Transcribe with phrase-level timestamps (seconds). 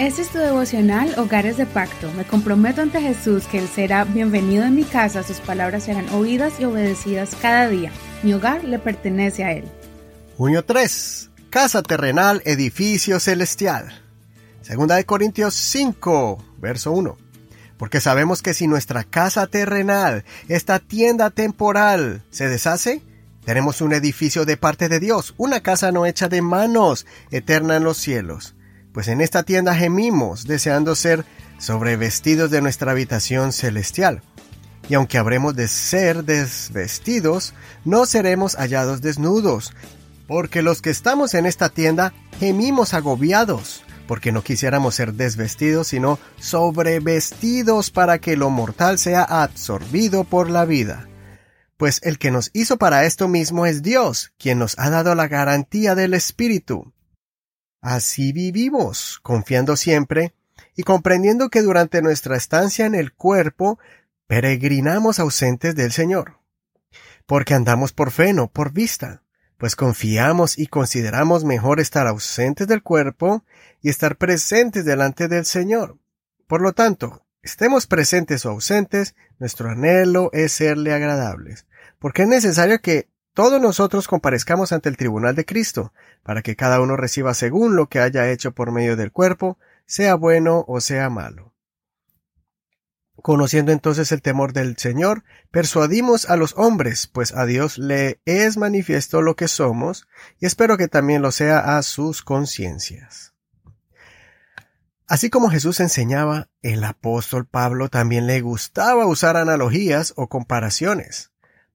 [0.00, 2.10] Este es tu devocional Hogares de Pacto.
[2.14, 6.58] Me comprometo ante Jesús que Él será bienvenido en mi casa, sus palabras serán oídas
[6.58, 7.92] y obedecidas cada día.
[8.22, 9.64] Mi hogar le pertenece a Él.
[10.38, 11.28] Junio 3.
[11.50, 13.92] Casa terrenal, edificio celestial.
[14.62, 17.18] Segunda de Corintios 5, verso 1.
[17.76, 23.02] Porque sabemos que si nuestra casa terrenal, esta tienda temporal, se deshace,
[23.44, 27.84] tenemos un edificio de parte de Dios, una casa no hecha de manos, eterna en
[27.84, 28.54] los cielos
[28.92, 31.24] pues en esta tienda gemimos, deseando ser
[31.58, 34.22] sobrevestidos de nuestra habitación celestial.
[34.88, 39.72] Y aunque habremos de ser desvestidos, no seremos hallados desnudos,
[40.26, 46.18] porque los que estamos en esta tienda gemimos agobiados, porque no quisiéramos ser desvestidos, sino
[46.40, 51.06] sobrevestidos para que lo mortal sea absorbido por la vida.
[51.76, 55.28] Pues el que nos hizo para esto mismo es Dios, quien nos ha dado la
[55.28, 56.92] garantía del Espíritu.
[57.80, 60.34] Así vivimos, confiando siempre
[60.76, 63.78] y comprendiendo que durante nuestra estancia en el cuerpo
[64.26, 66.38] peregrinamos ausentes del Señor.
[67.26, 69.22] Porque andamos por fe, no por vista,
[69.56, 73.44] pues confiamos y consideramos mejor estar ausentes del cuerpo
[73.82, 75.98] y estar presentes delante del Señor.
[76.46, 81.66] Por lo tanto, estemos presentes o ausentes, nuestro anhelo es serle agradables,
[81.98, 85.92] porque es necesario que todos nosotros comparezcamos ante el tribunal de Cristo,
[86.22, 90.14] para que cada uno reciba según lo que haya hecho por medio del cuerpo, sea
[90.14, 91.54] bueno o sea malo.
[93.22, 98.56] Conociendo entonces el temor del Señor, persuadimos a los hombres, pues a Dios le es
[98.56, 103.34] manifiesto lo que somos, y espero que también lo sea a sus conciencias.
[105.06, 111.29] Así como Jesús enseñaba, el apóstol Pablo también le gustaba usar analogías o comparaciones.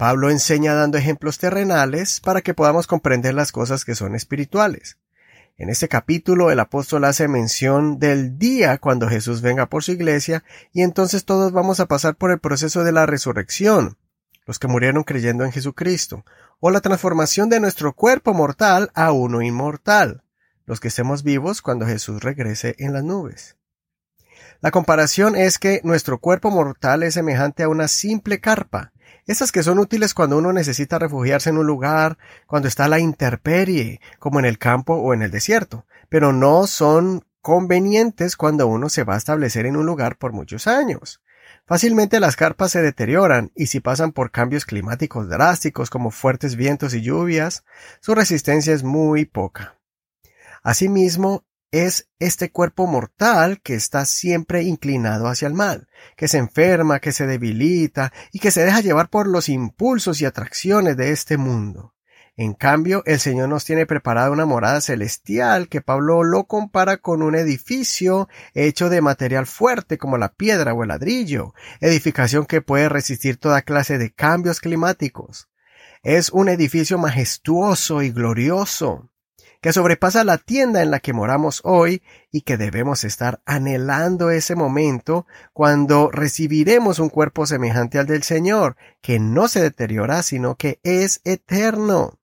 [0.00, 4.96] Pablo enseña dando ejemplos terrenales para que podamos comprender las cosas que son espirituales.
[5.58, 10.42] En este capítulo el apóstol hace mención del día cuando Jesús venga por su iglesia
[10.72, 13.98] y entonces todos vamos a pasar por el proceso de la resurrección,
[14.46, 16.24] los que murieron creyendo en Jesucristo,
[16.60, 20.22] o la transformación de nuestro cuerpo mortal a uno inmortal,
[20.64, 23.58] los que estemos vivos cuando Jesús regrese en las nubes.
[24.62, 28.92] La comparación es que nuestro cuerpo mortal es semejante a una simple carpa,
[29.26, 34.00] esas que son útiles cuando uno necesita refugiarse en un lugar, cuando está la intemperie,
[34.18, 39.04] como en el campo o en el desierto, pero no son convenientes cuando uno se
[39.04, 41.20] va a establecer en un lugar por muchos años.
[41.66, 46.94] Fácilmente las carpas se deterioran y si pasan por cambios climáticos drásticos como fuertes vientos
[46.94, 47.64] y lluvias,
[48.00, 49.76] su resistencia es muy poca.
[50.62, 57.00] Asimismo, es este cuerpo mortal que está siempre inclinado hacia el mal, que se enferma,
[57.00, 61.36] que se debilita y que se deja llevar por los impulsos y atracciones de este
[61.36, 61.94] mundo.
[62.36, 67.22] En cambio, el Señor nos tiene preparada una morada celestial que Pablo lo compara con
[67.22, 72.88] un edificio hecho de material fuerte como la piedra o el ladrillo, edificación que puede
[72.88, 75.50] resistir toda clase de cambios climáticos.
[76.02, 79.09] Es un edificio majestuoso y glorioso,
[79.60, 84.54] que sobrepasa la tienda en la que moramos hoy y que debemos estar anhelando ese
[84.54, 90.80] momento cuando recibiremos un cuerpo semejante al del Señor, que no se deteriora, sino que
[90.82, 92.18] es eterno.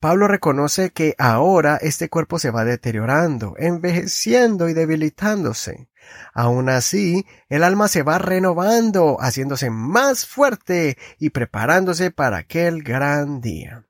[0.00, 5.88] Pablo reconoce que ahora este cuerpo se va deteriorando, envejeciendo y debilitándose.
[6.34, 13.40] Aun así, el alma se va renovando, haciéndose más fuerte y preparándose para aquel gran
[13.40, 13.86] día.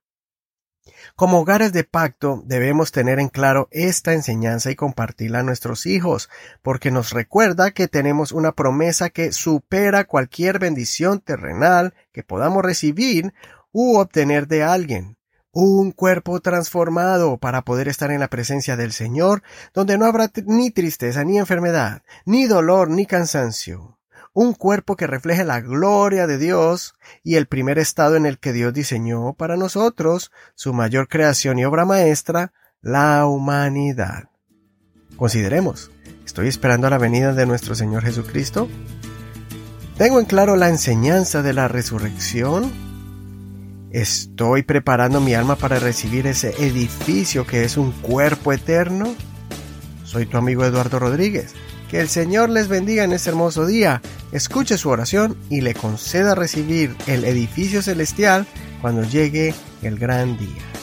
[1.16, 6.30] Como hogares de pacto debemos tener en claro esta enseñanza y compartirla a nuestros hijos,
[6.62, 13.32] porque nos recuerda que tenemos una promesa que supera cualquier bendición terrenal que podamos recibir
[13.72, 15.16] u obtener de alguien.
[15.52, 19.42] Un cuerpo transformado para poder estar en la presencia del Señor,
[19.74, 23.98] donde no habrá ni tristeza, ni enfermedad, ni dolor, ni cansancio
[24.34, 28.52] un cuerpo que refleje la gloria de Dios y el primer estado en el que
[28.52, 34.30] Dios diseñó para nosotros, su mayor creación y obra maestra, la humanidad.
[35.16, 35.90] Consideremos,
[36.24, 38.68] ¿estoy esperando a la venida de nuestro Señor Jesucristo?
[39.98, 42.72] ¿Tengo en claro la enseñanza de la resurrección?
[43.90, 49.14] ¿Estoy preparando mi alma para recibir ese edificio que es un cuerpo eterno?
[50.04, 51.52] Soy tu amigo Eduardo Rodríguez.
[51.90, 54.00] Que el Señor les bendiga en este hermoso día,
[54.32, 58.46] escuche su oración y le conceda recibir el edificio celestial
[58.80, 60.81] cuando llegue el gran día.